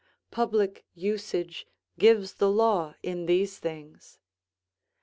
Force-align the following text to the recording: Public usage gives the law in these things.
Public 0.31 0.83
usage 0.95 1.67
gives 1.99 2.33
the 2.33 2.49
law 2.49 2.95
in 3.03 3.27
these 3.27 3.59
things. 3.59 4.17